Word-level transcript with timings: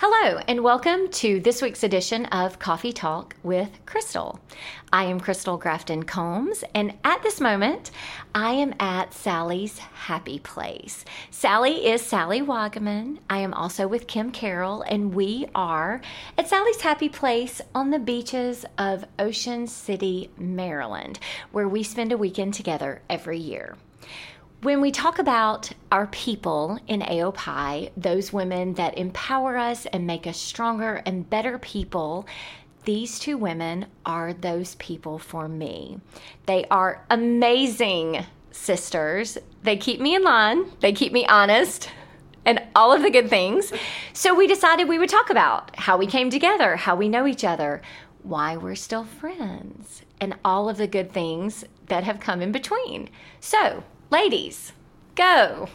Hello, 0.00 0.40
and 0.46 0.62
welcome 0.62 1.08
to 1.08 1.40
this 1.40 1.60
week's 1.60 1.82
edition 1.82 2.26
of 2.26 2.60
Coffee 2.60 2.92
Talk 2.92 3.34
with 3.42 3.80
Crystal. 3.84 4.38
I 4.92 5.06
am 5.06 5.18
Crystal 5.18 5.56
Grafton 5.56 6.04
Combs, 6.04 6.62
and 6.72 6.96
at 7.02 7.24
this 7.24 7.40
moment, 7.40 7.90
I 8.32 8.52
am 8.52 8.76
at 8.78 9.12
Sally's 9.12 9.78
Happy 9.78 10.38
Place. 10.38 11.04
Sally 11.32 11.84
is 11.84 12.00
Sally 12.00 12.40
Wagaman. 12.40 13.18
I 13.28 13.38
am 13.38 13.52
also 13.52 13.88
with 13.88 14.06
Kim 14.06 14.30
Carroll, 14.30 14.82
and 14.82 15.16
we 15.16 15.48
are 15.52 16.00
at 16.38 16.48
Sally's 16.48 16.80
Happy 16.80 17.08
Place 17.08 17.60
on 17.74 17.90
the 17.90 17.98
beaches 17.98 18.64
of 18.78 19.04
Ocean 19.18 19.66
City, 19.66 20.30
Maryland, 20.38 21.18
where 21.50 21.66
we 21.66 21.82
spend 21.82 22.12
a 22.12 22.16
weekend 22.16 22.54
together 22.54 23.02
every 23.10 23.38
year. 23.38 23.76
When 24.60 24.80
we 24.80 24.90
talk 24.90 25.20
about 25.20 25.70
our 25.92 26.08
people 26.08 26.80
in 26.88 27.00
AOPI, 27.02 27.92
those 27.96 28.32
women 28.32 28.74
that 28.74 28.98
empower 28.98 29.56
us 29.56 29.86
and 29.86 30.04
make 30.04 30.26
us 30.26 30.36
stronger 30.36 31.00
and 31.06 31.30
better 31.30 31.58
people, 31.60 32.26
these 32.84 33.20
two 33.20 33.38
women 33.38 33.86
are 34.04 34.32
those 34.32 34.74
people 34.74 35.20
for 35.20 35.46
me. 35.46 36.00
They 36.46 36.64
are 36.72 37.04
amazing 37.08 38.26
sisters. 38.50 39.38
They 39.62 39.76
keep 39.76 40.00
me 40.00 40.16
in 40.16 40.24
line, 40.24 40.64
they 40.80 40.92
keep 40.92 41.12
me 41.12 41.24
honest, 41.26 41.88
and 42.44 42.60
all 42.74 42.92
of 42.92 43.02
the 43.02 43.10
good 43.10 43.30
things. 43.30 43.72
So 44.12 44.34
we 44.34 44.48
decided 44.48 44.88
we 44.88 44.98
would 44.98 45.08
talk 45.08 45.30
about 45.30 45.76
how 45.76 45.96
we 45.96 46.08
came 46.08 46.30
together, 46.30 46.74
how 46.74 46.96
we 46.96 47.08
know 47.08 47.28
each 47.28 47.44
other, 47.44 47.80
why 48.24 48.56
we're 48.56 48.74
still 48.74 49.04
friends, 49.04 50.02
and 50.20 50.34
all 50.44 50.68
of 50.68 50.78
the 50.78 50.88
good 50.88 51.12
things 51.12 51.64
that 51.86 52.02
have 52.02 52.18
come 52.18 52.42
in 52.42 52.50
between. 52.50 53.08
So, 53.38 53.84
Ladies, 54.10 54.72
go. 55.16 55.68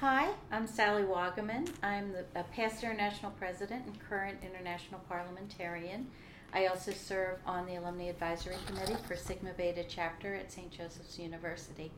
Hi, 0.00 0.30
I'm 0.50 0.66
Sally 0.66 1.04
Wagaman. 1.04 1.68
I'm 1.80 2.10
the, 2.10 2.24
a 2.34 2.42
past 2.42 2.82
international 2.82 3.30
president 3.38 3.86
and 3.86 3.96
current 4.00 4.38
international 4.42 4.98
parliamentarian. 5.08 6.08
I 6.52 6.66
also 6.66 6.90
serve 6.90 7.38
on 7.46 7.66
the 7.66 7.76
Alumni 7.76 8.06
Advisory 8.06 8.56
Committee 8.66 8.96
for 9.06 9.14
Sigma 9.14 9.52
Beta 9.56 9.84
chapter 9.88 10.34
at 10.34 10.50
St. 10.50 10.72
Joseph's 10.72 11.20
University. 11.20 11.92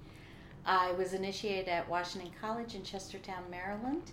I 0.67 0.92
was 0.92 1.14
initiated 1.14 1.69
at 1.70 1.89
Washington 1.89 2.31
College 2.39 2.75
in 2.75 2.83
Chestertown, 2.83 3.48
Maryland, 3.50 4.12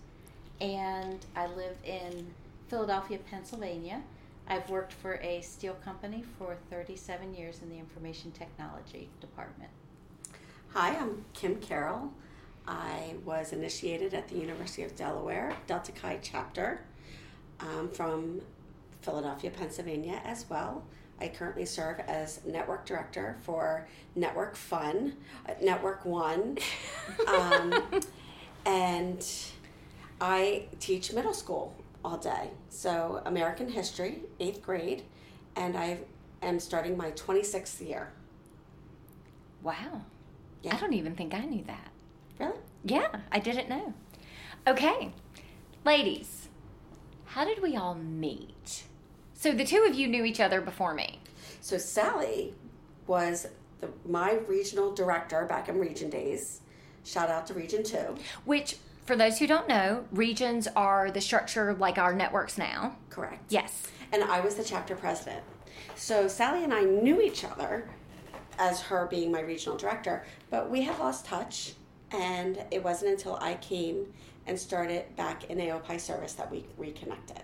and 0.62 1.20
I 1.36 1.48
live 1.48 1.76
in 1.84 2.34
Philadelphia, 2.70 3.20
Pennsylvania. 3.30 4.02
I've 4.48 4.70
worked 4.70 4.94
for 4.94 5.16
a 5.16 5.42
steel 5.42 5.74
company 5.84 6.24
for 6.40 6.56
37 6.70 7.34
years 7.36 7.62
in 7.62 7.68
the 7.68 7.78
information 7.78 8.32
technology 8.32 9.10
department. 9.20 9.72
Hi, 10.74 10.96
I'm 10.96 11.26
Kim 11.34 11.58
Carroll. 11.58 12.14
I 12.66 13.16
was 13.26 13.52
initiated 13.52 14.14
at 14.14 14.30
the 14.30 14.36
University 14.38 14.84
of 14.84 14.96
Delaware, 14.96 15.54
Delta 15.68 15.92
Chi 15.92 16.18
chapter 16.22 16.80
um, 17.60 17.90
from 17.90 18.40
Philadelphia, 19.02 19.52
Pennsylvania 19.52 20.22
as 20.24 20.50
well. 20.50 20.86
I 21.20 21.28
currently 21.28 21.66
serve 21.66 22.00
as 22.08 22.40
network 22.46 22.86
director 22.86 23.36
for 23.42 23.86
Network 24.16 24.56
Fun, 24.56 25.18
uh, 25.46 25.56
Network 25.62 26.06
One, 26.06 26.58
um, 27.28 27.74
and 28.66 29.28
I 30.22 30.68
teach 30.80 31.12
middle 31.12 31.34
school 31.34 31.76
all 32.06 32.16
day. 32.18 32.50
So, 32.70 33.22
American 33.26 33.68
history, 33.68 34.22
eighth 34.40 34.62
grade, 34.62 35.04
and 35.58 35.76
I 35.76 35.98
am 36.42 36.62
starting 36.62 36.96
my 36.96 37.12
26th 37.12 37.86
year. 37.86 38.14
Wow. 39.62 40.04
Yeah. 40.64 40.76
I 40.76 40.80
don't 40.80 40.94
even 40.94 41.16
think 41.16 41.34
I 41.34 41.46
knew 41.46 41.64
that. 41.66 41.92
Really? 42.40 42.58
Yeah, 42.84 43.08
I 43.32 43.40
didn't 43.40 43.70
know. 43.70 43.94
Okay, 44.68 45.12
ladies, 45.86 46.50
how 47.26 47.46
did 47.46 47.62
we 47.62 47.76
all 47.76 47.96
meet? 47.96 48.84
So 49.34 49.52
the 49.52 49.66
two 49.66 49.86
of 49.88 49.96
you 49.96 50.08
knew 50.08 50.24
each 50.24 50.40
other 50.40 50.62
before 50.62 50.94
me. 50.94 51.20
So 51.62 51.78
Sally 51.78 52.54
was 53.08 53.48
the, 53.80 53.90
my 54.06 54.34
regional 54.48 54.94
director 54.94 55.46
back 55.46 55.68
in 55.68 55.80
Region 55.80 56.10
Days. 56.10 56.62
Shout 57.04 57.30
out 57.30 57.48
to 57.48 57.54
Region 57.56 57.84
2. 57.84 58.16
Which, 58.46 58.78
for 59.06 59.16
those 59.16 59.40
who 59.40 59.48
don't 59.48 59.68
know, 59.68 60.06
regions 60.12 60.68
are 60.76 61.10
the 61.10 61.22
structure 61.22 61.74
like 61.74 61.98
our 61.98 62.14
networks 62.14 62.58
now. 62.58 62.96
Correct. 63.10 63.44
Yes. 63.50 63.88
And 64.12 64.24
I 64.24 64.40
was 64.42 64.56
the 64.56 64.64
chapter 64.64 64.96
president. 64.96 65.42
So 65.96 66.28
Sally 66.28 66.64
and 66.64 66.74
I 66.74 66.84
knew 66.84 67.22
each 67.22 67.44
other 67.44 67.90
as 68.58 68.82
her 68.82 69.08
being 69.08 69.32
my 69.32 69.42
regional 69.42 69.78
director. 69.78 70.26
But 70.50 70.70
we 70.70 70.82
had 70.82 70.98
lost 71.00 71.26
touch, 71.26 71.74
and 72.12 72.64
it 72.72 72.84
wasn't 72.84 73.12
until 73.12 73.36
I 73.36 73.56
came 73.56 74.14
and 74.48 74.60
started 74.60 75.16
back 75.16 75.46
in 75.46 75.58
AOPI 75.58 76.00
service 76.00 76.34
that 76.34 76.52
we 76.52 76.66
reconnected. 76.78 77.44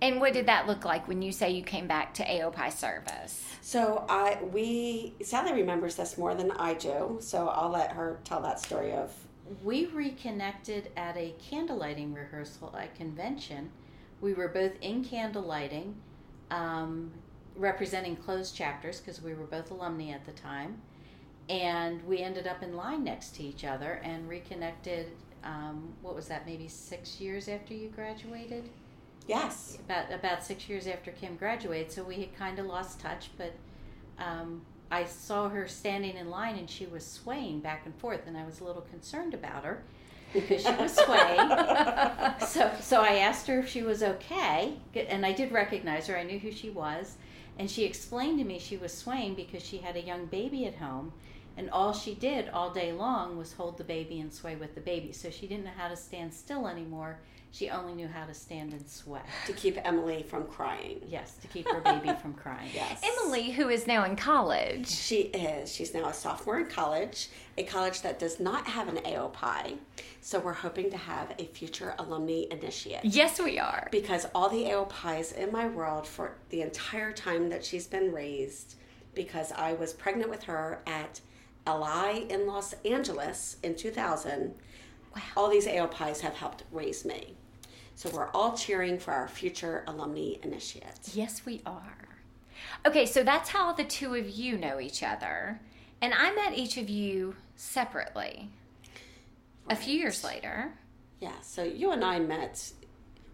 And 0.00 0.20
what 0.20 0.32
did 0.32 0.46
that 0.46 0.66
look 0.66 0.84
like 0.84 1.08
when 1.08 1.22
you 1.22 1.32
say 1.32 1.50
you 1.50 1.62
came 1.62 1.88
back 1.88 2.14
to 2.14 2.24
AOPI 2.24 2.72
service? 2.72 3.44
So 3.60 4.04
I 4.08 4.38
we 4.52 5.14
Sally 5.22 5.52
remembers 5.52 5.96
this 5.96 6.16
more 6.16 6.34
than 6.34 6.52
I 6.52 6.74
do, 6.74 7.18
so 7.20 7.48
I'll 7.48 7.70
let 7.70 7.92
her 7.92 8.20
tell 8.24 8.40
that 8.42 8.60
story 8.60 8.92
of 8.92 9.12
we 9.64 9.86
reconnected 9.86 10.90
at 10.96 11.16
a 11.16 11.34
candlelighting 11.50 12.14
rehearsal 12.14 12.74
at 12.78 12.94
convention. 12.94 13.70
We 14.20 14.34
were 14.34 14.48
both 14.48 14.72
in 14.80 15.04
candlelighting. 15.04 15.94
Um, 16.50 17.12
representing 17.58 18.16
closed 18.16 18.54
chapters 18.54 19.00
because 19.00 19.20
we 19.20 19.34
were 19.34 19.44
both 19.44 19.70
alumni 19.70 20.10
at 20.10 20.24
the 20.24 20.32
time. 20.32 20.80
And 21.48 22.02
we 22.06 22.18
ended 22.18 22.46
up 22.46 22.62
in 22.62 22.76
line 22.76 23.04
next 23.04 23.34
to 23.36 23.42
each 23.42 23.64
other 23.64 24.00
and 24.04 24.28
reconnected. 24.28 25.08
Um, 25.44 25.94
what 26.02 26.14
was 26.14 26.28
that? 26.28 26.46
Maybe 26.46 26.68
six 26.68 27.20
years 27.20 27.48
after 27.48 27.74
you 27.74 27.88
graduated. 27.88 28.68
Yes. 29.26 29.78
About 29.84 30.12
about 30.12 30.42
six 30.42 30.68
years 30.68 30.86
after 30.86 31.10
Kim 31.10 31.36
graduated, 31.36 31.92
so 31.92 32.02
we 32.02 32.16
had 32.16 32.36
kind 32.36 32.58
of 32.58 32.66
lost 32.66 33.00
touch. 33.00 33.30
But 33.36 33.52
um, 34.18 34.62
I 34.90 35.04
saw 35.04 35.48
her 35.48 35.68
standing 35.68 36.16
in 36.16 36.30
line 36.30 36.56
and 36.56 36.68
she 36.68 36.86
was 36.86 37.06
swaying 37.06 37.60
back 37.60 37.82
and 37.84 37.94
forth, 37.96 38.26
and 38.26 38.36
I 38.36 38.44
was 38.44 38.60
a 38.60 38.64
little 38.64 38.82
concerned 38.82 39.34
about 39.34 39.64
her 39.64 39.82
because 40.32 40.62
she 40.62 40.72
was 40.72 40.94
swaying. 40.94 41.48
so 42.46 42.70
so 42.80 43.02
I 43.02 43.18
asked 43.20 43.46
her 43.46 43.60
if 43.60 43.68
she 43.68 43.82
was 43.82 44.02
okay, 44.02 44.74
and 44.94 45.24
I 45.24 45.32
did 45.32 45.52
recognize 45.52 46.06
her. 46.06 46.16
I 46.16 46.24
knew 46.24 46.38
who 46.38 46.52
she 46.52 46.70
was, 46.70 47.16
and 47.58 47.70
she 47.70 47.84
explained 47.84 48.38
to 48.38 48.44
me 48.44 48.58
she 48.58 48.76
was 48.76 48.92
swaying 48.92 49.34
because 49.34 49.62
she 49.64 49.78
had 49.78 49.96
a 49.96 50.02
young 50.02 50.26
baby 50.26 50.66
at 50.66 50.76
home. 50.76 51.12
And 51.56 51.68
all 51.70 51.92
she 51.92 52.14
did 52.14 52.48
all 52.50 52.70
day 52.70 52.92
long 52.92 53.36
was 53.36 53.52
hold 53.52 53.78
the 53.78 53.84
baby 53.84 54.20
and 54.20 54.32
sway 54.32 54.54
with 54.54 54.76
the 54.76 54.80
baby. 54.80 55.10
So 55.10 55.28
she 55.28 55.48
didn't 55.48 55.64
know 55.64 55.72
how 55.76 55.88
to 55.88 55.96
stand 55.96 56.32
still 56.32 56.68
anymore. 56.68 57.18
She 57.50 57.70
only 57.70 57.94
knew 57.94 58.08
how 58.08 58.26
to 58.26 58.34
stand 58.34 58.72
and 58.72 58.88
sweat. 58.88 59.26
To 59.46 59.52
keep 59.52 59.78
Emily 59.84 60.22
from 60.22 60.44
crying. 60.46 61.00
Yes, 61.06 61.34
to 61.42 61.48
keep 61.48 61.66
her 61.68 61.80
baby 61.80 62.12
from 62.20 62.34
crying. 62.34 62.70
Yes. 62.74 63.02
Emily, 63.02 63.50
who 63.50 63.68
is 63.68 63.86
now 63.86 64.04
in 64.04 64.14
college. 64.14 64.88
She 64.88 65.22
is. 65.22 65.72
She's 65.72 65.94
now 65.94 66.08
a 66.08 66.14
sophomore 66.14 66.60
in 66.60 66.66
college, 66.66 67.28
a 67.56 67.62
college 67.62 68.02
that 68.02 68.18
does 68.18 68.38
not 68.38 68.66
have 68.66 68.88
an 68.88 68.96
AOPI. 68.96 69.78
So 70.20 70.38
we're 70.38 70.52
hoping 70.52 70.90
to 70.90 70.96
have 70.96 71.34
a 71.38 71.44
future 71.44 71.94
alumni 71.98 72.44
initiate. 72.50 73.04
Yes, 73.04 73.40
we 73.40 73.58
are. 73.58 73.88
Because 73.90 74.26
all 74.34 74.48
the 74.48 74.64
AOPIs 74.64 75.32
in 75.36 75.50
my 75.50 75.66
world 75.68 76.06
for 76.06 76.36
the 76.50 76.60
entire 76.62 77.12
time 77.12 77.48
that 77.48 77.64
she's 77.64 77.86
been 77.86 78.12
raised, 78.12 78.74
because 79.14 79.50
I 79.52 79.72
was 79.72 79.92
pregnant 79.92 80.30
with 80.30 80.42
her 80.44 80.82
at 80.86 81.20
LI 81.66 82.26
in 82.30 82.46
Los 82.46 82.74
Angeles 82.84 83.56
in 83.62 83.74
2000 83.74 84.54
Wow. 85.14 85.22
All 85.36 85.48
these 85.50 85.66
AOPIs 85.66 86.20
have 86.20 86.34
helped 86.34 86.64
raise 86.70 87.04
me. 87.04 87.37
So 87.98 88.08
we're 88.10 88.28
all 88.28 88.56
cheering 88.56 88.96
for 88.96 89.10
our 89.10 89.26
future 89.26 89.82
alumni 89.88 90.34
initiates. 90.44 91.16
Yes, 91.16 91.44
we 91.44 91.62
are. 91.66 92.06
Okay, 92.86 93.04
so 93.04 93.24
that's 93.24 93.48
how 93.48 93.72
the 93.72 93.82
two 93.82 94.14
of 94.14 94.30
you 94.30 94.56
know 94.56 94.78
each 94.78 95.02
other. 95.02 95.60
And 96.00 96.14
I 96.14 96.32
met 96.32 96.56
each 96.56 96.76
of 96.76 96.88
you 96.88 97.34
separately 97.56 98.50
right. 99.66 99.72
a 99.72 99.74
few 99.74 99.98
years 99.98 100.22
later. 100.22 100.74
Yeah, 101.18 101.40
so 101.42 101.64
you 101.64 101.90
and 101.90 102.04
I 102.04 102.20
met 102.20 102.70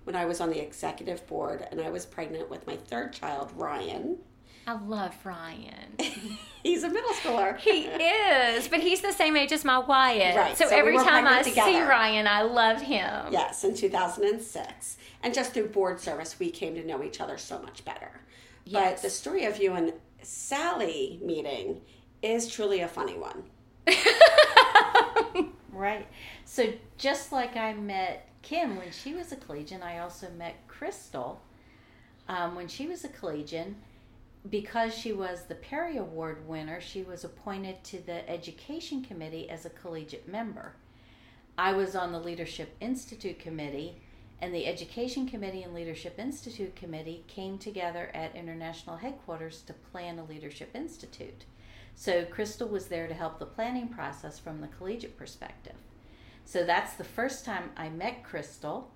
when 0.05 0.17
I 0.17 0.25
was 0.25 0.41
on 0.41 0.49
the 0.49 0.63
executive 0.63 1.27
board 1.27 1.69
and 1.71 1.79
I 1.79 1.91
was 1.91 2.07
pregnant 2.07 2.49
with 2.49 2.67
my 2.67 2.79
third 2.79 3.13
child, 3.13 3.53
Ryan. 3.57 4.17
I 4.67 4.73
love 4.73 5.15
Ryan. 5.25 5.97
he's 6.63 6.83
a 6.85 6.89
middle 6.89 7.11
schooler. 7.11 7.59
He 7.59 7.85
is, 7.85 8.69
but 8.69 8.81
he's 8.81 9.03
the 9.03 9.13
same 9.13 9.37
age 9.37 9.53
as 9.53 9.65
my 9.65 9.79
Wyatt. 9.79 10.37
Right. 10.37 10.57
So, 10.57 10.69
so 10.69 10.77
every 10.77 10.97
we 10.97 11.05
time 11.05 11.27
I 11.27 11.43
together. 11.43 11.71
see 11.71 11.81
Ryan, 11.81 12.27
I 12.27 12.43
love 12.43 12.81
him. 12.81 13.27
Yes, 13.31 13.65
in 13.65 13.75
2006. 13.75 14.97
And 15.23 15.35
just 15.35 15.53
through 15.53 15.69
board 15.69 16.01
service, 16.01 16.39
we 16.39 16.51
came 16.51 16.75
to 16.77 16.85
know 16.85 17.03
each 17.03 17.21
other 17.21 17.37
so 17.37 17.61
much 17.61 17.85
better. 17.85 18.11
Yes. 18.65 18.95
But 18.95 19.03
the 19.03 19.11
story 19.11 19.45
of 19.45 19.59
you 19.59 19.75
and 19.75 19.93
Sally 20.23 21.21
meeting 21.23 21.83
is 22.23 22.49
truly 22.49 22.81
a 22.81 22.89
funny 22.89 23.19
one. 23.19 23.45
right. 25.73 26.07
So 26.47 26.73
just 26.97 27.33
like 27.33 27.57
I 27.57 27.75
met 27.75 28.29
Kim 28.41 28.77
when 28.77 28.91
she 28.93 29.13
was 29.13 29.31
a 29.33 29.37
collegian, 29.37 29.83
I 29.83 29.99
also 29.99 30.31
met 30.39 30.55
Crystal 30.69 31.43
um, 32.29 32.55
when 32.55 32.69
she 32.69 32.87
was 32.87 33.05
a 33.05 33.09
collegian 33.09 33.77
because 34.51 34.95
she 34.95 35.13
was 35.13 35.45
the 35.45 35.55
Perry 35.55 35.97
Award 35.97 36.47
winner, 36.47 36.81
she 36.81 37.03
was 37.03 37.25
appointed 37.25 37.83
to 37.85 37.99
the 38.05 38.29
Education 38.29 39.03
Committee 39.03 39.49
as 39.49 39.65
a 39.65 39.71
collegiate 39.71 40.29
member. 40.29 40.75
I 41.57 41.73
was 41.73 41.95
on 41.97 42.13
the 42.13 42.21
Leadership 42.21 42.75
Institute 42.81 43.39
Committee, 43.39 44.01
And 44.41 44.55
the 44.55 44.67
Education 44.67 45.27
Committee 45.27 45.63
and 45.63 45.73
Leadership 45.73 46.19
Institute 46.19 46.77
Committee 46.77 47.25
came 47.29 47.57
together 47.57 48.11
at 48.13 48.37
international 48.37 48.97
headquarters 48.97 49.63
to 49.63 49.73
plan 49.73 50.19
a 50.19 50.25
Leadership 50.25 50.71
Institute. 50.75 51.45
So 51.95 52.25
Crystal 52.27 52.69
was 52.69 52.89
there 52.89 53.07
to 53.07 53.15
help 53.15 53.39
the 53.39 53.47
planning 53.47 53.89
process 53.89 54.39
from 54.39 54.61
the 54.61 54.67
collegiate 54.67 55.17
perspective. 55.17 55.77
So 56.45 56.65
that's 56.65 56.95
the 56.95 57.05
first 57.05 57.45
time 57.45 57.71
I 57.77 57.89
met 57.89 58.25
Crystal. 58.25 58.91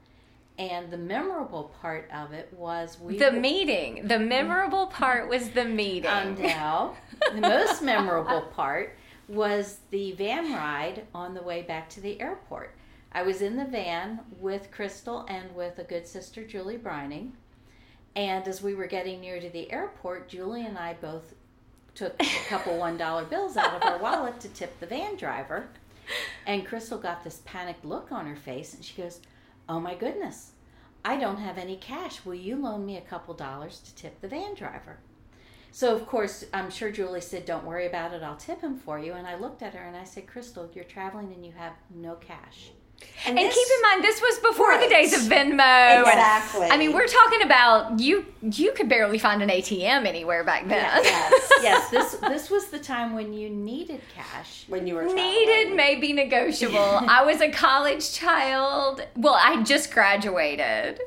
And 0.58 0.90
the 0.90 0.98
memorable 0.98 1.72
part 1.80 2.10
of 2.12 2.32
it 2.32 2.52
was 2.52 2.98
we 3.00 3.16
the 3.16 3.30
meeting. 3.30 4.08
The 4.08 4.18
memorable 4.18 4.88
part 4.88 5.28
was 5.28 5.50
the 5.50 5.64
meeting. 5.64 6.10
Um, 6.10 6.34
now, 6.42 6.96
the 7.32 7.40
most 7.40 7.80
memorable 7.80 8.42
part 8.42 8.96
was 9.28 9.78
the 9.90 10.12
van 10.12 10.52
ride 10.52 11.06
on 11.14 11.34
the 11.34 11.42
way 11.42 11.62
back 11.62 11.88
to 11.90 12.00
the 12.00 12.20
airport. 12.20 12.74
I 13.12 13.22
was 13.22 13.40
in 13.40 13.56
the 13.56 13.64
van 13.64 14.20
with 14.38 14.70
Crystal 14.70 15.24
and 15.28 15.54
with 15.54 15.78
a 15.78 15.84
good 15.84 16.06
sister, 16.06 16.44
Julie 16.44 16.76
Brining. 16.76 17.30
And 18.16 18.46
as 18.48 18.60
we 18.60 18.74
were 18.74 18.86
getting 18.86 19.20
near 19.20 19.40
to 19.40 19.48
the 19.48 19.70
airport, 19.70 20.28
Julie 20.28 20.66
and 20.66 20.76
I 20.76 20.94
both 20.94 21.34
took 21.94 22.20
a 22.20 22.26
couple 22.48 22.76
one 22.76 22.96
dollar 22.96 23.24
bills 23.24 23.56
out 23.56 23.74
of 23.74 23.82
our 23.82 23.98
wallet 23.98 24.40
to 24.40 24.48
tip 24.48 24.80
the 24.80 24.86
van 24.86 25.16
driver. 25.16 25.68
And 26.46 26.66
Crystal 26.66 26.98
got 26.98 27.22
this 27.22 27.42
panicked 27.44 27.84
look 27.84 28.10
on 28.10 28.26
her 28.26 28.36
face 28.36 28.74
and 28.74 28.84
she 28.84 29.00
goes, 29.00 29.20
Oh 29.68 29.80
my 29.80 29.94
goodness, 29.94 30.52
I 31.04 31.16
don't 31.18 31.36
have 31.36 31.58
any 31.58 31.76
cash. 31.76 32.24
Will 32.24 32.34
you 32.34 32.56
loan 32.56 32.86
me 32.86 32.96
a 32.96 33.02
couple 33.02 33.34
dollars 33.34 33.80
to 33.80 33.94
tip 33.94 34.20
the 34.20 34.28
van 34.28 34.54
driver? 34.54 34.98
So, 35.70 35.94
of 35.94 36.06
course, 36.06 36.44
I'm 36.54 36.70
sure 36.70 36.90
Julie 36.90 37.20
said, 37.20 37.44
Don't 37.44 37.66
worry 37.66 37.86
about 37.86 38.14
it, 38.14 38.22
I'll 38.22 38.36
tip 38.36 38.62
him 38.62 38.78
for 38.78 38.98
you. 38.98 39.12
And 39.12 39.26
I 39.26 39.36
looked 39.36 39.62
at 39.62 39.74
her 39.74 39.84
and 39.84 39.96
I 39.96 40.04
said, 40.04 40.26
Crystal, 40.26 40.70
you're 40.74 40.84
traveling 40.84 41.32
and 41.32 41.44
you 41.44 41.52
have 41.52 41.74
no 41.94 42.14
cash. 42.14 42.70
And, 43.26 43.36
this- 43.36 43.52
keep 43.54 43.68
in 43.76 43.82
mind, 43.82 44.04
this 44.04 44.20
was 44.22 44.38
before 44.38 44.78
the 44.78 44.88
days 44.88 45.12
of 45.12 45.20
Venmo. 45.30 45.58
and- 45.60 46.06
Exactly. 46.06 46.68
I 46.68 46.76
mean, 46.78 46.92
we're 46.92 47.06
talking 47.08 47.42
about 47.42 47.98
you. 48.00 48.24
You 48.42 48.72
could 48.72 48.88
barely 48.88 49.18
find 49.18 49.42
an 49.42 49.50
ATM 49.50 50.06
anywhere 50.06 50.44
back 50.44 50.62
then. 50.68 51.02
yes, 51.02 51.50
Yes, 51.62 51.90
this 51.90 52.12
this 52.20 52.48
was 52.50 52.68
the 52.68 52.78
time 52.78 53.14
when 53.14 53.32
you 53.32 53.50
needed 53.50 54.00
cash. 54.14 54.64
when 54.68 54.86
you 54.86 54.94
were 54.94 55.02
traveling. 55.02 55.24
Needed 55.24 55.74
may 55.76 55.96
be 55.96 56.12
negotiable. 56.12 56.78
I 56.78 57.24
was 57.24 57.40
a 57.40 57.50
college 57.50 58.12
child. 58.12 59.04
Well, 59.16 59.34
I 59.38 59.62
just 59.64 59.92
graduated. 59.92 61.00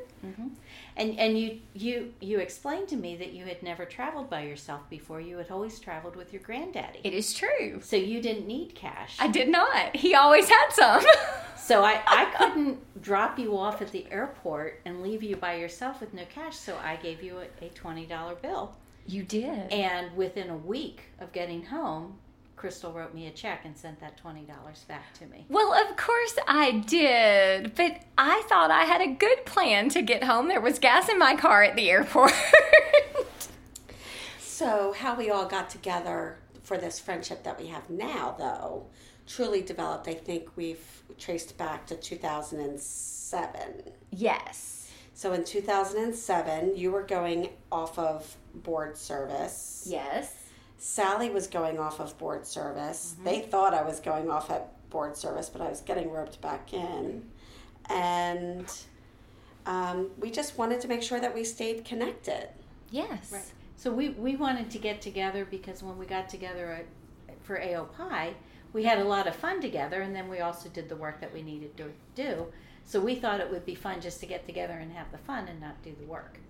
And 0.96 1.18
and 1.18 1.38
you 1.38 1.60
you 1.74 2.12
you 2.20 2.38
explained 2.38 2.88
to 2.88 2.96
me 2.96 3.16
that 3.16 3.32
you 3.32 3.44
had 3.46 3.62
never 3.62 3.84
traveled 3.84 4.28
by 4.28 4.42
yourself 4.42 4.88
before. 4.90 5.20
You 5.20 5.38
had 5.38 5.50
always 5.50 5.78
traveled 5.80 6.16
with 6.16 6.32
your 6.32 6.42
granddaddy. 6.42 7.00
It 7.04 7.14
is 7.14 7.32
true. 7.32 7.80
so 7.82 7.96
you 7.96 8.20
didn't 8.20 8.46
need 8.46 8.74
cash. 8.74 9.16
I 9.18 9.28
did 9.28 9.48
not. 9.48 9.96
He 9.96 10.14
always 10.14 10.48
had 10.48 10.68
some. 10.70 11.04
So 11.64 11.84
I, 11.84 12.02
I 12.08 12.24
couldn't 12.36 13.00
drop 13.02 13.38
you 13.38 13.56
off 13.56 13.80
at 13.80 13.92
the 13.92 14.04
airport 14.10 14.80
and 14.84 15.00
leave 15.00 15.22
you 15.22 15.36
by 15.36 15.54
yourself 15.54 16.00
with 16.00 16.12
no 16.12 16.24
cash. 16.28 16.56
So 16.56 16.76
I 16.82 16.96
gave 16.96 17.22
you 17.22 17.38
a, 17.38 17.64
a 17.66 17.68
twenty 17.68 18.04
dollar 18.04 18.34
bill. 18.34 18.74
you 19.06 19.22
did. 19.22 19.70
And 19.72 20.16
within 20.16 20.50
a 20.50 20.56
week 20.56 21.02
of 21.20 21.30
getting 21.30 21.66
home, 21.66 22.18
Crystal 22.56 22.92
wrote 22.92 23.12
me 23.14 23.26
a 23.26 23.30
check 23.30 23.64
and 23.64 23.76
sent 23.76 23.98
that 24.00 24.16
twenty 24.16 24.42
dollars 24.42 24.84
back 24.86 25.12
to 25.18 25.26
me. 25.26 25.46
Well, 25.48 25.72
of 25.74 25.96
course 25.96 26.36
I 26.46 26.70
did, 26.86 27.74
but 27.74 28.02
I 28.16 28.42
thought 28.48 28.70
I 28.70 28.84
had 28.84 29.00
a 29.00 29.08
good 29.12 29.44
plan 29.46 29.88
to 29.90 30.02
get 30.02 30.22
home. 30.24 30.48
There 30.48 30.60
was 30.60 30.78
gas 30.78 31.08
in 31.08 31.18
my 31.18 31.34
car 31.34 31.62
at 31.64 31.74
the 31.76 31.90
airport. 31.90 32.32
So, 34.38 34.92
how 34.92 35.16
we 35.16 35.28
all 35.30 35.46
got 35.46 35.70
together 35.70 36.36
for 36.62 36.78
this 36.78 37.00
friendship 37.00 37.42
that 37.42 37.58
we 37.58 37.66
have 37.68 37.90
now, 37.90 38.36
though, 38.38 38.86
truly 39.26 39.60
developed, 39.60 40.06
I 40.06 40.14
think 40.14 40.50
we've 40.56 41.02
traced 41.18 41.56
back 41.58 41.84
to 41.86 41.96
2007. 41.96 43.82
yes. 44.10 44.90
So, 45.14 45.32
in 45.32 45.44
2007, 45.44 46.76
you 46.76 46.92
were 46.92 47.02
going 47.02 47.48
off 47.72 47.98
of 47.98 48.36
board 48.54 48.96
service. 48.96 49.84
Yes. 49.88 50.32
Sally 50.82 51.30
was 51.30 51.46
going 51.46 51.78
off 51.78 52.00
of 52.00 52.18
board 52.18 52.44
service. 52.44 53.14
They 53.22 53.38
thought 53.38 53.72
I 53.72 53.82
was 53.82 54.00
going 54.00 54.28
off 54.28 54.50
at 54.50 54.90
board 54.90 55.16
service, 55.16 55.48
but 55.48 55.62
I 55.62 55.68
was 55.68 55.80
getting 55.80 56.10
roped 56.10 56.40
back 56.40 56.72
in. 56.74 57.30
And 57.88 58.68
um, 59.64 60.10
we 60.18 60.28
just 60.28 60.58
wanted 60.58 60.80
to 60.80 60.88
make 60.88 61.00
sure 61.00 61.20
that 61.20 61.32
we 61.32 61.44
stayed 61.44 61.84
connected. 61.84 62.48
Yes. 62.90 63.30
Right. 63.30 63.44
So 63.76 63.92
we, 63.92 64.08
we 64.08 64.34
wanted 64.34 64.72
to 64.72 64.78
get 64.78 65.00
together 65.00 65.44
because 65.44 65.84
when 65.84 65.96
we 65.96 66.04
got 66.04 66.28
together 66.28 66.72
at, 66.72 66.86
for 67.44 67.60
AOPI, 67.60 68.34
we 68.72 68.82
had 68.82 68.98
a 68.98 69.04
lot 69.04 69.28
of 69.28 69.36
fun 69.36 69.60
together, 69.60 70.02
and 70.02 70.16
then 70.16 70.28
we 70.28 70.40
also 70.40 70.68
did 70.68 70.88
the 70.88 70.96
work 70.96 71.20
that 71.20 71.32
we 71.32 71.42
needed 71.42 71.76
to 71.76 71.92
do. 72.16 72.48
So 72.86 72.98
we 72.98 73.14
thought 73.14 73.38
it 73.38 73.48
would 73.48 73.64
be 73.64 73.76
fun 73.76 74.00
just 74.00 74.18
to 74.18 74.26
get 74.26 74.46
together 74.46 74.74
and 74.74 74.90
have 74.90 75.12
the 75.12 75.18
fun 75.18 75.46
and 75.46 75.60
not 75.60 75.80
do 75.84 75.94
the 76.00 76.06
work. 76.06 76.40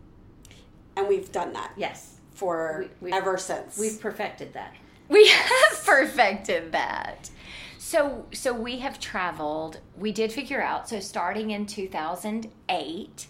And 0.96 1.06
we've 1.06 1.30
done 1.30 1.52
that 1.52 1.72
Yes, 1.76 2.20
for 2.34 2.86
We- 3.00 3.10
we- 3.10 3.12
ever 3.16 3.36
since. 3.38 3.78
we've 3.78 4.00
perfected 4.00 4.52
that. 4.54 4.74
We 5.08 5.28
have 5.28 5.82
perfected 5.84 6.72
that. 6.72 7.30
So 7.78 8.26
so 8.32 8.52
we 8.54 8.78
have 8.78 8.98
traveled. 9.00 9.78
We 9.96 10.12
did 10.12 10.32
figure 10.32 10.62
out. 10.62 10.88
So 10.88 11.00
starting 11.00 11.50
in 11.50 11.66
2008, 11.66 13.26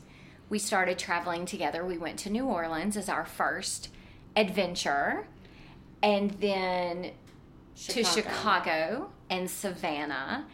we 0.49 0.59
started 0.59 0.99
traveling 0.99 1.47
together. 1.47 1.85
We 1.85 1.99
went 1.99 2.19
to 2.21 2.31
New 2.31 2.47
Orleans 2.47 2.97
as 2.97 3.09
our 3.09 3.25
first 3.25 3.89
adventure, 4.37 5.27
and 6.03 6.31
then 6.33 7.13
to 7.89 8.05
Chicago 8.05 9.11
and 9.31 9.51
Savannah 9.51 10.47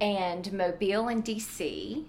and 0.00 0.52
Mobile 0.52 1.08
and 1.08 1.24
DC. 1.24 2.04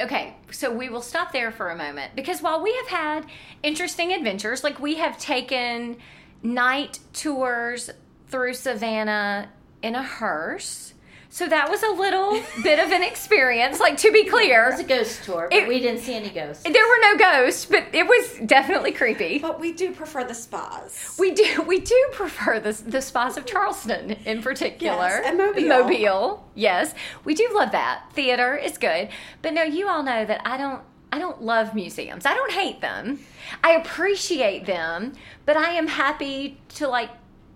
Okay, 0.00 0.36
so 0.52 0.72
we 0.72 0.88
will 0.88 1.02
stop 1.02 1.32
there 1.32 1.50
for 1.50 1.70
a 1.70 1.76
moment 1.76 2.14
because 2.14 2.40
while 2.40 2.62
we 2.62 2.72
have 2.76 2.86
had 2.86 3.26
interesting 3.64 4.12
adventures, 4.12 4.62
like 4.62 4.78
we 4.78 4.94
have 4.96 5.18
taken 5.18 5.96
night 6.42 7.00
tours 7.12 7.90
through 8.28 8.54
Savannah 8.54 9.48
in 9.82 9.96
a 9.96 10.02
hearse. 10.02 10.94
So 11.30 11.46
that 11.46 11.68
was 11.70 11.82
a 11.82 11.90
little 11.90 12.40
bit 12.62 12.78
of 12.78 12.90
an 12.90 13.02
experience. 13.02 13.80
Like 13.80 13.98
to 13.98 14.10
be 14.10 14.24
clear, 14.24 14.30
It 14.30 14.30
clear, 14.48 14.70
was 14.70 14.80
a 14.80 14.84
ghost 14.84 15.24
tour, 15.24 15.48
but 15.50 15.58
It- 15.58 15.68
we 15.68 15.78
didn't 15.78 16.00
see 16.00 16.14
any 16.14 16.30
ghosts. 16.30 16.62
there 16.64 16.72
were 16.72 16.98
no 17.02 17.16
ghosts, 17.16 17.66
but 17.66 17.84
it 17.92 18.06
was 18.06 18.38
definitely 18.46 18.92
creepy. 18.92 19.38
But 19.38 19.60
we 19.60 19.72
do 19.72 19.92
prefer 19.92 20.24
the 20.24 20.34
spas. 20.34 21.16
We 21.18 21.32
do 21.32 21.62
we 21.66 21.80
do 21.80 22.08
prefer 22.12 22.58
the 22.60 22.72
the 22.72 23.02
spas 23.02 23.36
of 23.36 23.44
Charleston 23.46 24.12
in 24.24 24.42
particular. 24.42 24.96
Yes, 25.08 25.22
and 25.26 25.36
Mobile. 25.38 25.62
Mobile, 25.68 26.44
yes, 26.54 26.94
we 27.24 27.34
do 27.34 27.48
love 27.54 27.72
that. 27.72 28.04
Theater 28.14 28.56
is 28.56 28.78
good, 28.78 29.08
but 29.42 29.52
no, 29.52 29.62
you 29.62 29.86
all 29.88 30.02
know 30.02 30.24
that 30.24 30.40
I 30.46 30.56
don't. 30.56 30.80
I 31.10 31.18
don't 31.18 31.40
love 31.42 31.74
museums. 31.74 32.26
I 32.26 32.34
don't 32.34 32.52
hate 32.52 32.82
them. 32.82 33.20
I 33.64 33.72
appreciate 33.72 34.66
them, 34.66 35.14
but 35.46 35.56
I 35.56 35.70
am 35.72 35.86
happy 35.86 36.60
to 36.74 36.86
like 36.86 37.08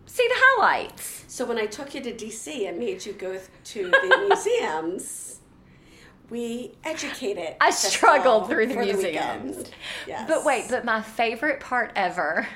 see 0.07 0.27
the 0.29 0.35
highlights. 0.37 1.25
So 1.29 1.45
when 1.47 1.59
I 1.59 1.67
took 1.67 1.95
you 1.95 2.01
to 2.03 2.13
DC 2.13 2.69
and 2.69 2.79
made 2.79 3.05
you 3.07 3.13
go 3.13 3.39
to 3.65 3.91
the 3.91 4.27
museums, 4.29 5.41
we 6.31 6.73
educated. 6.85 7.57
I 7.61 7.71
struggled 7.71 8.49
through 8.49 8.69
the 8.69 8.77
museums. 8.77 9.57
weekend. 9.57 9.71
yes. 10.07 10.29
But 10.29 10.45
wait, 10.45 10.67
but 10.71 10.85
my 10.85 11.03
favorite 11.03 11.61
part 11.61 11.93
ever 11.95 12.49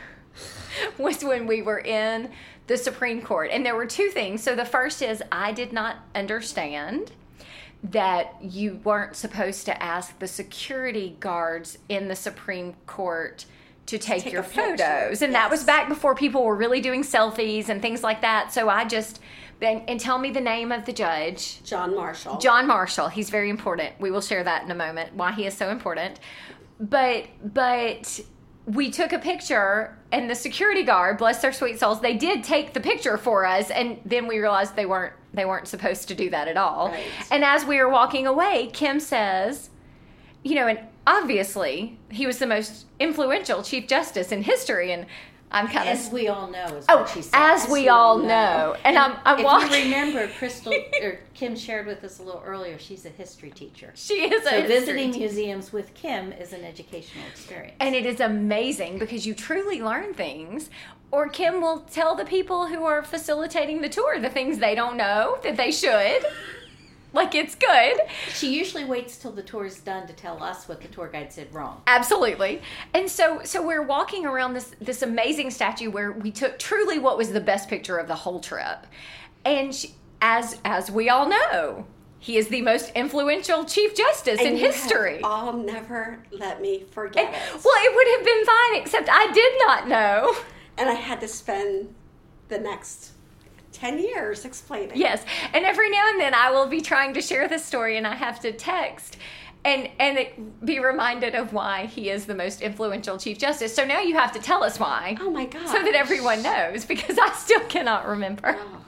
was 0.98 1.22
when 1.22 1.46
we 1.46 1.62
were 1.62 1.80
in 1.80 2.30
the 2.66 2.76
Supreme 2.76 3.22
Court. 3.22 3.50
And 3.52 3.64
there 3.64 3.76
were 3.76 3.86
two 3.86 4.08
things. 4.08 4.42
So 4.42 4.54
the 4.54 4.64
first 4.64 5.02
is 5.02 5.22
I 5.30 5.52
did 5.52 5.72
not 5.72 5.98
understand 6.14 7.12
that 7.82 8.34
you 8.40 8.80
weren't 8.82 9.14
supposed 9.14 9.66
to 9.66 9.82
ask 9.82 10.18
the 10.18 10.26
security 10.26 11.16
guards 11.20 11.78
in 11.88 12.08
the 12.08 12.16
Supreme 12.16 12.74
Court 12.86 13.46
to 13.86 13.98
take, 13.98 14.24
take 14.24 14.32
your 14.32 14.42
a 14.42 14.44
picture. 14.44 14.76
photos. 14.76 15.22
And 15.22 15.34
that 15.34 15.50
was 15.50 15.64
back 15.64 15.88
before 15.88 16.14
people 16.14 16.44
were 16.44 16.56
really 16.56 16.80
doing 16.80 17.02
selfies 17.02 17.68
and 17.68 17.80
things 17.80 18.02
like 18.02 18.20
that. 18.22 18.52
So 18.52 18.68
I 18.68 18.84
just 18.84 19.20
and, 19.60 19.82
and 19.88 19.98
tell 19.98 20.18
me 20.18 20.30
the 20.30 20.40
name 20.40 20.70
of 20.72 20.84
the 20.84 20.92
judge. 20.92 21.62
John 21.62 21.94
Marshall. 21.94 22.38
John 22.38 22.66
Marshall. 22.66 23.08
He's 23.08 23.30
very 23.30 23.48
important. 23.48 23.98
We 23.98 24.10
will 24.10 24.20
share 24.20 24.44
that 24.44 24.62
in 24.62 24.70
a 24.70 24.74
moment. 24.74 25.14
Why 25.14 25.32
he 25.32 25.46
is 25.46 25.54
so 25.56 25.70
important. 25.70 26.20
But 26.78 27.26
but 27.42 28.20
we 28.66 28.90
took 28.90 29.12
a 29.12 29.18
picture, 29.18 29.96
and 30.10 30.28
the 30.28 30.34
security 30.34 30.82
guard, 30.82 31.18
bless 31.18 31.40
their 31.40 31.52
sweet 31.52 31.78
souls, 31.78 32.00
they 32.00 32.16
did 32.16 32.42
take 32.42 32.74
the 32.74 32.80
picture 32.80 33.16
for 33.16 33.46
us, 33.46 33.70
and 33.70 33.98
then 34.04 34.26
we 34.26 34.38
realized 34.38 34.74
they 34.76 34.86
weren't 34.86 35.14
they 35.32 35.44
weren't 35.44 35.68
supposed 35.68 36.08
to 36.08 36.14
do 36.14 36.28
that 36.30 36.48
at 36.48 36.56
all. 36.56 36.88
Right. 36.88 37.04
And 37.30 37.44
as 37.44 37.64
we 37.64 37.78
were 37.78 37.88
walking 37.88 38.26
away, 38.26 38.70
Kim 38.72 39.00
says, 39.00 39.70
you 40.42 40.54
know, 40.54 40.66
and 40.66 40.80
obviously 41.06 41.98
he 42.10 42.26
was 42.26 42.38
the 42.38 42.46
most 42.46 42.86
influential 42.98 43.62
chief 43.62 43.86
justice 43.86 44.32
in 44.32 44.42
history, 44.42 44.92
and 44.92 45.06
I'm 45.50 45.68
kind 45.68 45.88
As 45.88 46.08
of 46.08 46.12
we 46.12 46.26
all 46.26 46.50
know, 46.50 46.80
oh, 46.88 47.04
said. 47.06 47.30
as 47.32 47.66
we 47.68 47.82
we 47.82 47.88
all 47.88 48.18
know, 48.18 48.26
know. 48.26 48.76
and 48.84 48.98
I'm 48.98 49.16
I'm 49.24 49.38
if 49.38 49.44
walking. 49.44 49.70
you 49.70 49.84
remember, 49.84 50.26
Crystal 50.38 50.72
or 51.02 51.20
Kim 51.34 51.54
shared 51.54 51.86
with 51.86 52.02
us 52.02 52.18
a 52.18 52.22
little 52.24 52.42
earlier. 52.44 52.78
She's 52.80 53.06
a 53.06 53.10
history 53.10 53.50
teacher. 53.50 53.92
she 53.94 54.14
is 54.14 54.44
a 54.44 54.50
So 54.50 54.66
visiting 54.66 55.12
teacher. 55.12 55.20
museums 55.20 55.72
with 55.72 55.94
Kim 55.94 56.32
is 56.32 56.52
an 56.52 56.64
educational 56.64 57.24
experience. 57.28 57.76
And 57.78 57.94
it 57.94 58.04
is 58.06 58.18
amazing 58.20 58.98
because 58.98 59.24
you 59.24 59.34
truly 59.34 59.80
learn 59.80 60.14
things. 60.14 60.68
Or 61.12 61.28
Kim 61.28 61.60
will 61.60 61.78
tell 61.92 62.16
the 62.16 62.24
people 62.24 62.66
who 62.66 62.84
are 62.84 63.04
facilitating 63.04 63.80
the 63.80 63.88
tour 63.88 64.18
the 64.18 64.28
things 64.28 64.58
they 64.58 64.74
don't 64.74 64.96
know 64.96 65.38
that 65.44 65.56
they 65.56 65.70
should. 65.70 66.24
Like 67.16 67.34
it's 67.34 67.54
good. 67.54 67.98
She 68.32 68.54
usually 68.56 68.84
waits 68.84 69.16
till 69.16 69.32
the 69.32 69.42
tour 69.42 69.64
is 69.64 69.80
done 69.80 70.06
to 70.06 70.12
tell 70.12 70.42
us 70.42 70.68
what 70.68 70.80
the 70.82 70.88
tour 70.88 71.08
guide 71.08 71.32
said 71.32 71.52
wrong. 71.52 71.80
Absolutely. 71.86 72.60
And 72.94 73.10
so 73.10 73.40
so 73.42 73.66
we're 73.66 73.82
walking 73.82 74.26
around 74.26 74.52
this 74.54 74.72
this 74.80 75.00
amazing 75.02 75.50
statue 75.50 75.90
where 75.90 76.12
we 76.12 76.30
took 76.30 76.58
truly 76.58 76.98
what 76.98 77.16
was 77.16 77.32
the 77.32 77.40
best 77.40 77.68
picture 77.68 77.96
of 77.96 78.06
the 78.06 78.14
whole 78.14 78.38
trip. 78.40 78.86
And 79.44 79.74
she, 79.74 79.94
as 80.20 80.58
as 80.64 80.90
we 80.90 81.08
all 81.08 81.28
know, 81.28 81.86
he 82.18 82.36
is 82.36 82.48
the 82.48 82.60
most 82.62 82.90
influential 82.94 83.64
chief 83.64 83.94
justice 83.96 84.38
And 84.40 84.48
in 84.48 84.56
you 84.58 84.66
have 84.66 84.74
history. 84.74 85.20
all 85.22 85.52
never 85.54 86.18
let 86.32 86.60
me 86.60 86.84
forget 86.90 87.24
it. 87.32 87.64
well, 87.64 87.74
it 87.84 87.94
would 87.94 88.08
have 88.16 88.24
been 88.24 88.44
fine 88.44 88.82
except 88.82 89.08
I 89.10 89.32
did 89.32 89.52
not 89.66 89.88
know. 89.88 90.36
and 90.76 90.88
I 90.90 90.94
had 90.94 91.20
to 91.22 91.28
spend 91.28 91.94
the 92.48 92.58
next 92.58 93.12
10 93.76 93.98
years 93.98 94.44
explaining. 94.44 94.96
Yes, 94.96 95.24
and 95.52 95.64
every 95.64 95.90
now 95.90 96.08
and 96.08 96.20
then 96.20 96.34
I 96.34 96.50
will 96.50 96.66
be 96.66 96.80
trying 96.80 97.14
to 97.14 97.20
share 97.20 97.48
this 97.48 97.64
story, 97.64 97.96
and 97.96 98.06
I 98.06 98.14
have 98.14 98.40
to 98.40 98.52
text 98.52 99.16
and 99.66 99.88
and 99.98 100.16
it, 100.16 100.64
be 100.64 100.78
reminded 100.78 101.34
of 101.34 101.52
why 101.52 101.86
he 101.86 102.08
is 102.08 102.24
the 102.24 102.34
most 102.34 102.62
influential 102.62 103.18
chief 103.18 103.36
justice. 103.36 103.74
So 103.74 103.84
now 103.84 104.00
you 104.00 104.14
have 104.14 104.32
to 104.32 104.38
tell 104.38 104.62
us 104.62 104.78
why, 104.78 105.16
Oh 105.20 105.30
my 105.30 105.44
God. 105.46 105.66
so 105.66 105.82
that 105.82 105.94
everyone 105.94 106.42
knows, 106.42 106.84
because 106.84 107.18
I 107.18 107.32
still 107.32 107.64
cannot 107.64 108.06
remember. 108.06 108.56
Oh. 108.58 108.84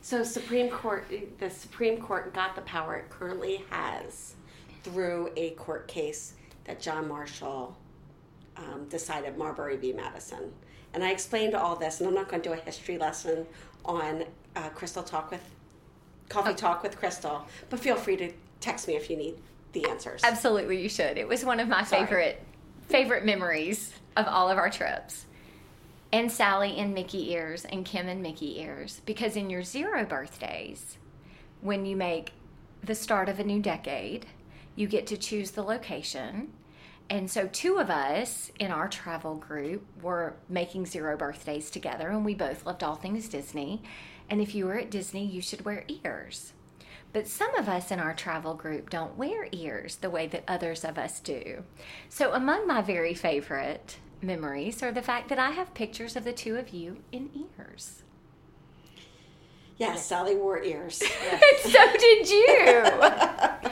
So 0.00 0.22
Supreme 0.22 0.70
Court, 0.70 1.10
the 1.38 1.50
Supreme 1.50 2.00
Court 2.00 2.32
got 2.32 2.54
the 2.54 2.62
power 2.62 2.94
it 2.96 3.10
currently 3.10 3.64
has 3.70 4.34
through 4.82 5.30
a 5.36 5.50
court 5.50 5.88
case 5.88 6.34
that 6.64 6.80
John 6.80 7.08
Marshall 7.08 7.76
um, 8.56 8.86
decided 8.88 9.36
Marbury 9.36 9.76
v. 9.76 9.92
Madison. 9.92 10.52
And 10.92 11.02
I 11.02 11.10
explained 11.10 11.54
all 11.54 11.74
this, 11.74 12.00
and 12.00 12.08
I'm 12.08 12.14
not 12.14 12.28
going 12.28 12.42
to 12.42 12.48
do 12.48 12.52
a 12.52 12.56
history 12.58 12.98
lesson 12.98 13.46
on 13.84 14.24
uh, 14.56 14.68
Crystal 14.70 15.02
Talk 15.02 15.30
with 15.30 15.42
Coffee 16.28 16.54
Talk 16.54 16.82
with 16.82 16.98
Crystal, 16.98 17.46
but 17.70 17.80
feel 17.80 17.96
free 17.96 18.16
to 18.16 18.32
text 18.60 18.88
me 18.88 18.96
if 18.96 19.10
you 19.10 19.16
need 19.16 19.34
the 19.72 19.88
answers. 19.88 20.22
Absolutely, 20.24 20.82
you 20.82 20.88
should. 20.88 21.18
It 21.18 21.28
was 21.28 21.44
one 21.44 21.60
of 21.60 21.68
my 21.68 21.84
Sorry. 21.84 22.02
favorite 22.02 22.42
favorite 22.88 23.24
memories 23.24 23.92
of 24.16 24.26
all 24.26 24.50
of 24.50 24.58
our 24.58 24.70
trips. 24.70 25.26
And 26.12 26.30
Sally 26.30 26.76
and 26.76 26.94
Mickey 26.94 27.32
ears 27.32 27.64
and 27.64 27.84
Kim 27.84 28.08
and 28.08 28.22
Mickey 28.22 28.60
ears 28.60 29.00
because 29.04 29.36
in 29.36 29.50
your 29.50 29.62
zero 29.62 30.04
birthdays, 30.04 30.98
when 31.60 31.84
you 31.84 31.96
make 31.96 32.32
the 32.82 32.94
start 32.94 33.28
of 33.28 33.40
a 33.40 33.44
new 33.44 33.60
decade, 33.60 34.26
you 34.76 34.86
get 34.86 35.06
to 35.08 35.16
choose 35.16 35.52
the 35.52 35.62
location. 35.62 36.52
And 37.10 37.30
so 37.30 37.46
two 37.46 37.78
of 37.78 37.90
us 37.90 38.50
in 38.58 38.70
our 38.70 38.88
travel 38.88 39.34
group 39.34 39.84
were 40.02 40.36
making 40.48 40.86
zero 40.86 41.16
birthdays 41.16 41.70
together 41.70 42.08
and 42.08 42.24
we 42.24 42.34
both 42.34 42.64
loved 42.64 42.82
all 42.82 42.96
things 42.96 43.28
Disney. 43.28 43.82
And 44.30 44.40
if 44.40 44.54
you 44.54 44.66
were 44.66 44.78
at 44.78 44.90
Disney, 44.90 45.24
you 45.24 45.42
should 45.42 45.64
wear 45.64 45.84
ears. 46.02 46.54
But 47.12 47.28
some 47.28 47.54
of 47.54 47.68
us 47.68 47.90
in 47.92 48.00
our 48.00 48.14
travel 48.14 48.54
group 48.54 48.90
don't 48.90 49.16
wear 49.16 49.46
ears 49.52 49.96
the 49.96 50.10
way 50.10 50.26
that 50.28 50.42
others 50.48 50.84
of 50.84 50.98
us 50.98 51.20
do. 51.20 51.62
So, 52.08 52.32
among 52.32 52.66
my 52.66 52.82
very 52.82 53.14
favorite 53.14 53.98
memories 54.20 54.82
are 54.82 54.90
the 54.90 55.02
fact 55.02 55.28
that 55.28 55.38
I 55.38 55.50
have 55.50 55.74
pictures 55.74 56.16
of 56.16 56.24
the 56.24 56.32
two 56.32 56.56
of 56.56 56.70
you 56.70 56.96
in 57.12 57.30
ears. 57.58 58.02
yes, 59.76 60.04
Sally 60.04 60.34
wore 60.34 60.60
ears. 60.62 60.96
so 61.62 61.92
did 61.98 62.28
you. 62.28 62.84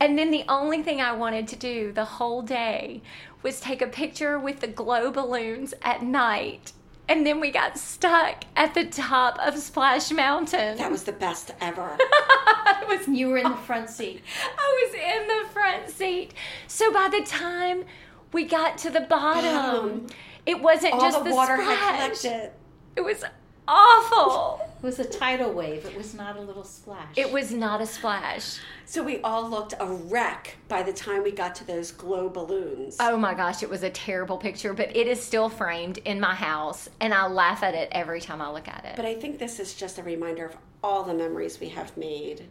and 0.00 0.18
then 0.18 0.30
the 0.30 0.44
only 0.48 0.82
thing 0.82 1.00
I 1.00 1.12
wanted 1.12 1.48
to 1.48 1.56
do 1.56 1.92
the 1.92 2.04
whole 2.04 2.42
day 2.42 3.02
was 3.42 3.60
take 3.60 3.80
a 3.82 3.86
picture 3.86 4.38
with 4.38 4.60
the 4.60 4.66
glow 4.66 5.10
balloons 5.10 5.74
at 5.82 6.02
night. 6.02 6.72
And 7.08 7.24
then 7.24 7.38
we 7.38 7.52
got 7.52 7.78
stuck 7.78 8.44
at 8.56 8.74
the 8.74 8.84
top 8.84 9.38
of 9.38 9.56
Splash 9.58 10.10
Mountain. 10.10 10.76
That 10.78 10.90
was 10.90 11.04
the 11.04 11.12
best 11.12 11.52
ever. 11.60 11.96
I 12.00 12.84
was 12.88 13.06
You 13.06 13.28
were 13.28 13.38
in 13.38 13.48
the 13.48 13.56
front 13.66 13.88
seat. 13.90 14.22
I 14.58 14.88
was 14.90 14.94
in 14.94 15.28
the 15.28 15.48
front 15.52 15.88
seat. 15.90 16.34
So 16.66 16.92
by 16.92 17.08
the 17.08 17.24
time 17.24 17.84
we 18.32 18.44
got 18.44 18.76
to 18.78 18.90
the 18.90 19.02
bottom, 19.02 19.54
Bottom. 19.54 20.06
it 20.46 20.60
wasn't 20.60 20.94
All 20.94 21.00
just 21.00 21.18
the, 21.22 21.30
the, 21.30 21.34
water 21.36 21.56
splash. 21.56 21.78
had 21.78 21.96
collected. 22.12 22.50
It 22.96 23.02
was 23.02 23.24
awful. 23.68 24.65
It 24.76 24.82
was 24.82 24.98
a 24.98 25.04
tidal 25.04 25.52
wave. 25.52 25.84
It 25.86 25.96
was 25.96 26.14
not 26.14 26.36
a 26.36 26.40
little 26.40 26.62
splash. 26.62 27.16
It 27.16 27.32
was 27.32 27.50
not 27.50 27.80
a 27.80 27.86
splash. 27.86 28.58
So 28.84 29.02
we 29.02 29.20
all 29.22 29.48
looked 29.48 29.74
a 29.80 29.86
wreck 29.86 30.56
by 30.68 30.82
the 30.82 30.92
time 30.92 31.22
we 31.22 31.32
got 31.32 31.54
to 31.56 31.66
those 31.66 31.90
glow 31.90 32.28
balloons. 32.28 32.98
Oh 33.00 33.16
my 33.16 33.34
gosh, 33.34 33.62
it 33.62 33.70
was 33.70 33.82
a 33.82 33.90
terrible 33.90 34.36
picture, 34.36 34.74
but 34.74 34.94
it 34.94 35.06
is 35.06 35.20
still 35.20 35.48
framed 35.48 35.98
in 35.98 36.20
my 36.20 36.34
house, 36.34 36.88
and 37.00 37.14
I 37.14 37.26
laugh 37.26 37.62
at 37.62 37.74
it 37.74 37.88
every 37.92 38.20
time 38.20 38.42
I 38.42 38.50
look 38.50 38.68
at 38.68 38.84
it. 38.84 38.96
But 38.96 39.06
I 39.06 39.14
think 39.14 39.38
this 39.38 39.58
is 39.58 39.74
just 39.74 39.98
a 39.98 40.02
reminder 40.02 40.44
of 40.46 40.56
all 40.82 41.02
the 41.04 41.14
memories 41.14 41.58
we 41.58 41.70
have 41.70 41.96
made 41.96 42.46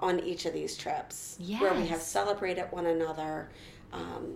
on 0.00 0.20
each 0.20 0.46
of 0.46 0.52
these 0.52 0.76
trips. 0.76 1.38
Where 1.60 1.72
we 1.72 1.86
have 1.86 2.02
celebrated 2.02 2.66
one 2.72 2.86
another, 2.86 3.48
um, 3.92 4.34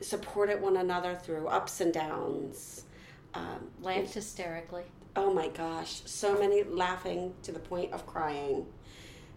supported 0.00 0.60
one 0.60 0.78
another 0.78 1.14
through 1.14 1.48
ups 1.48 1.80
and 1.80 1.92
downs. 1.92 2.84
Um, 3.34 3.70
laughed 3.80 4.14
hysterically. 4.14 4.84
Oh 5.20 5.32
my 5.32 5.48
gosh, 5.48 6.00
so 6.06 6.38
many 6.38 6.62
laughing 6.62 7.34
to 7.42 7.52
the 7.52 7.58
point 7.58 7.92
of 7.92 8.06
crying. 8.06 8.64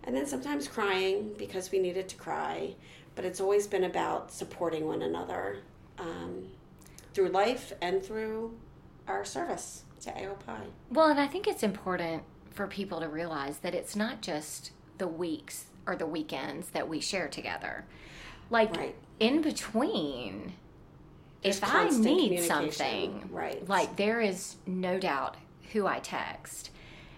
And 0.05 0.15
then 0.15 0.25
sometimes 0.25 0.67
crying 0.67 1.33
because 1.37 1.71
we 1.71 1.79
needed 1.79 2.07
to 2.09 2.15
cry. 2.15 2.75
But 3.15 3.25
it's 3.25 3.39
always 3.41 3.67
been 3.67 3.83
about 3.83 4.31
supporting 4.31 4.87
one 4.87 5.01
another 5.01 5.59
um, 5.99 6.47
through 7.13 7.29
life 7.29 7.73
and 7.81 8.03
through 8.03 8.57
our 9.07 9.23
service 9.25 9.83
to 10.01 10.09
AOPI. 10.11 10.61
Well, 10.89 11.09
and 11.09 11.19
I 11.19 11.27
think 11.27 11.47
it's 11.47 11.63
important 11.63 12.23
for 12.51 12.65
people 12.67 12.99
to 13.01 13.07
realize 13.07 13.59
that 13.59 13.75
it's 13.75 13.95
not 13.95 14.21
just 14.21 14.71
the 14.97 15.07
weeks 15.07 15.65
or 15.85 15.95
the 15.95 16.07
weekends 16.07 16.69
that 16.69 16.87
we 16.87 16.99
share 17.01 17.27
together. 17.27 17.85
Like 18.49 18.75
Right. 18.75 18.95
in 19.19 19.41
between, 19.41 20.53
There's 21.41 21.57
if 21.57 21.63
I 21.63 21.89
need 21.89 22.41
something, 22.43 23.29
Right. 23.31 23.67
like 23.67 23.95
there 23.97 24.21
is 24.21 24.55
no 24.65 24.97
doubt 24.97 25.35
who 25.73 25.85
I 25.87 25.99
text 25.99 26.69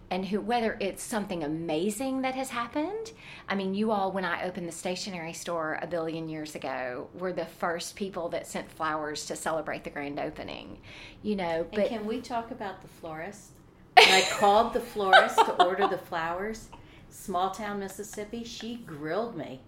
and 0.09 0.25
who 0.25 0.39
whether 0.39 0.77
it's 0.79 1.03
something 1.03 1.43
amazing 1.43 2.21
that 2.21 2.35
has 2.35 2.49
happened. 2.49 3.11
I 3.49 3.55
mean, 3.55 3.73
you 3.73 3.91
all 3.91 4.11
when 4.11 4.25
I 4.25 4.43
opened 4.43 4.67
the 4.67 4.71
stationery 4.71 5.33
store 5.33 5.79
a 5.81 5.87
billion 5.87 6.29
years 6.29 6.55
ago 6.55 7.09
were 7.13 7.33
the 7.33 7.45
first 7.45 7.95
people 7.95 8.29
that 8.29 8.47
sent 8.47 8.71
flowers 8.71 9.25
to 9.27 9.35
celebrate 9.35 9.83
the 9.83 9.89
grand 9.89 10.19
opening. 10.19 10.79
You 11.23 11.35
know, 11.35 11.61
And 11.61 11.71
but 11.71 11.89
can 11.89 12.05
we 12.05 12.21
talk 12.21 12.51
about 12.51 12.81
the 12.81 12.87
florist? 12.87 13.51
When 13.97 14.09
I 14.09 14.21
called 14.31 14.73
the 14.73 14.81
florist 14.81 15.37
to 15.37 15.63
order 15.63 15.87
the 15.87 15.97
flowers, 15.97 16.69
small 17.09 17.51
town 17.51 17.79
Mississippi, 17.79 18.43
she 18.43 18.75
grilled 18.75 19.37
me 19.37 19.61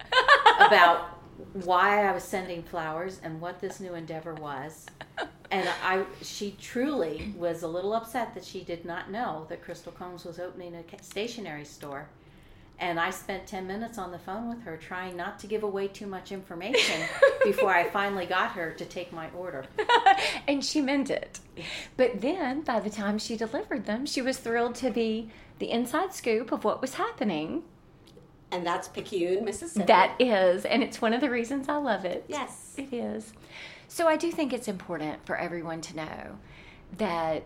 about 0.60 1.20
why 1.54 2.06
I 2.06 2.12
was 2.12 2.24
sending 2.24 2.62
flowers 2.62 3.22
and 3.24 3.40
what 3.40 3.60
this 3.60 3.80
new 3.80 3.94
endeavor 3.94 4.34
was. 4.34 4.86
And 5.50 5.70
I, 5.84 6.04
she 6.22 6.56
truly 6.60 7.34
was 7.38 7.64
a 7.64 7.68
little 7.68 7.94
upset 7.94 8.34
that 8.34 8.44
she 8.44 8.64
did 8.64 8.86
not 8.86 9.10
know 9.10 9.46
that 9.50 9.64
Crystal 9.64 9.92
Combs 9.92 10.26
was 10.26 10.40
opening 10.40 10.76
a 10.76 10.84
stationery 11.02 11.66
store. 11.66 12.10
And 12.80 13.00
I 13.00 13.10
spent 13.10 13.48
10 13.48 13.66
minutes 13.66 13.98
on 13.98 14.12
the 14.12 14.20
phone 14.20 14.50
with 14.50 14.62
her 14.62 14.78
trying 14.78 15.18
not 15.18 15.40
to 15.40 15.48
give 15.48 15.64
away 15.64 15.88
too 15.88 16.06
much 16.06 16.32
information 16.32 17.02
before 17.44 17.74
I 17.74 17.90
finally 17.90 18.28
got 18.28 18.52
her 18.52 18.72
to 18.74 18.86
take 18.86 19.12
my 19.12 19.30
order. 19.32 19.66
and 20.48 20.64
she 20.64 20.82
meant 20.82 21.10
it. 21.10 21.40
But 21.96 22.22
then, 22.22 22.62
by 22.62 22.80
the 22.80 22.92
time 22.92 23.18
she 23.18 23.36
delivered 23.36 23.86
them, 23.86 24.06
she 24.06 24.22
was 24.22 24.38
thrilled 24.38 24.76
to 24.76 24.92
be 24.92 25.32
the 25.58 25.72
inside 25.72 26.14
scoop 26.14 26.52
of 26.52 26.64
what 26.64 26.82
was 26.82 26.96
happening. 26.96 27.64
And 28.52 28.66
that's 28.66 28.88
Picayune, 28.88 29.44
Mississippi. 29.44 29.88
That 29.88 30.16
is, 30.20 30.64
and 30.64 30.84
it's 30.84 31.02
one 31.02 31.14
of 31.14 31.22
the 31.22 31.32
reasons 31.32 31.68
I 31.68 31.78
love 31.78 32.06
it. 32.06 32.26
yes. 32.28 32.76
It 32.78 32.94
is. 32.94 33.34
So 33.88 34.08
I 34.08 34.18
do 34.18 34.32
think 34.32 34.54
it's 34.54 34.68
important 34.68 35.26
for 35.26 35.38
everyone 35.38 35.82
to 35.82 35.96
know 35.96 36.38
that 36.98 37.44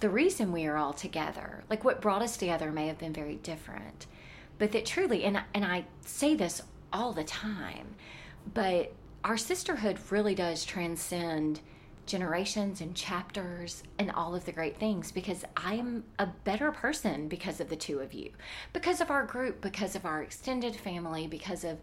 the 0.00 0.08
reason 0.08 0.52
we 0.52 0.66
are 0.66 0.76
all 0.76 0.92
together, 0.92 1.64
like 1.68 1.84
what 1.84 2.00
brought 2.00 2.22
us 2.22 2.36
together, 2.36 2.70
may 2.72 2.86
have 2.86 2.98
been 2.98 3.12
very 3.12 3.36
different, 3.36 4.06
but 4.58 4.72
that 4.72 4.86
truly, 4.86 5.24
and 5.24 5.42
and 5.54 5.64
I 5.64 5.84
say 6.02 6.34
this 6.34 6.62
all 6.92 7.12
the 7.12 7.24
time, 7.24 7.94
but 8.54 8.92
our 9.24 9.36
sisterhood 9.36 9.98
really 10.10 10.34
does 10.34 10.64
transcend 10.64 11.60
generations 12.06 12.80
and 12.80 12.94
chapters 12.94 13.82
and 13.98 14.10
all 14.12 14.34
of 14.34 14.46
the 14.46 14.52
great 14.52 14.78
things 14.78 15.12
because 15.12 15.44
I 15.56 15.74
am 15.74 16.04
a 16.18 16.26
better 16.26 16.72
person 16.72 17.28
because 17.28 17.60
of 17.60 17.68
the 17.68 17.76
two 17.76 17.98
of 18.00 18.14
you, 18.14 18.30
because 18.72 19.02
of 19.02 19.10
our 19.10 19.26
group, 19.26 19.60
because 19.60 19.94
of 19.94 20.06
our 20.06 20.22
extended 20.22 20.74
family, 20.74 21.26
because 21.26 21.64
of 21.64 21.78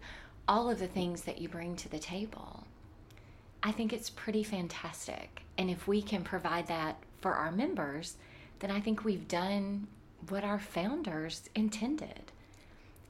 all 0.48 0.68
of 0.68 0.80
the 0.80 0.88
things 0.88 1.22
that 1.22 1.40
you 1.40 1.48
bring 1.48 1.76
to 1.76 1.88
the 1.88 1.98
table. 1.98 2.64
I 3.66 3.72
think 3.72 3.92
it's 3.92 4.10
pretty 4.10 4.44
fantastic. 4.44 5.42
And 5.58 5.68
if 5.68 5.88
we 5.88 6.00
can 6.00 6.22
provide 6.22 6.68
that 6.68 6.98
for 7.20 7.32
our 7.32 7.50
members, 7.50 8.14
then 8.60 8.70
I 8.70 8.78
think 8.78 9.04
we've 9.04 9.26
done 9.26 9.88
what 10.28 10.44
our 10.44 10.60
founders 10.60 11.50
intended. 11.56 12.30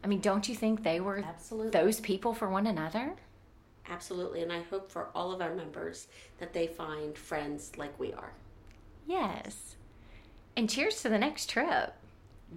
I 0.03 0.07
mean, 0.07 0.21
don't 0.21 0.49
you 0.49 0.55
think 0.55 0.83
they 0.83 0.99
were 0.99 1.19
Absolutely. 1.19 1.73
those 1.73 2.01
people 2.01 2.33
for 2.33 2.49
one 2.49 2.67
another? 2.67 3.13
Absolutely. 3.91 4.43
And 4.43 4.51
I 4.51 4.63
hope 4.63 4.91
for 4.91 5.09
all 5.15 5.31
of 5.31 5.43
our 5.43 5.55
members 5.55 6.07
that 6.39 6.55
they 6.55 6.69
find 6.69 7.19
friends 7.19 7.73
like 7.77 8.01
we 8.01 8.15
are. 8.15 8.33
Yes. 9.07 9.77
And 10.57 10.71
cheers 10.71 11.03
to 11.03 11.11
the 11.11 11.19
next 11.19 11.51
trip. 11.51 11.93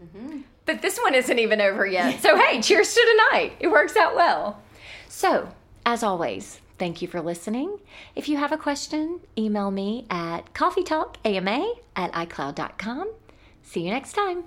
Mm-hmm. 0.01 0.39
But 0.65 0.81
this 0.81 0.99
one 0.99 1.15
isn't 1.15 1.37
even 1.37 1.59
over 1.59 1.85
yet. 1.85 2.17
So, 2.21 2.37
hey, 2.37 2.61
cheers 2.61 2.93
to 2.93 3.01
tonight. 3.01 3.57
It 3.59 3.67
works 3.67 3.97
out 3.97 4.15
well. 4.15 4.61
So, 5.09 5.49
as 5.85 6.01
always, 6.01 6.61
thank 6.79 7.01
you 7.01 7.07
for 7.07 7.21
listening. 7.21 7.79
If 8.15 8.27
you 8.27 8.37
have 8.37 8.51
a 8.51 8.57
question, 8.57 9.19
email 9.37 9.69
me 9.69 10.07
at 10.09 10.53
coffeetalkama 10.53 11.75
at 11.95 12.11
icloud.com. 12.13 13.13
See 13.61 13.81
you 13.81 13.91
next 13.91 14.13
time. 14.13 14.45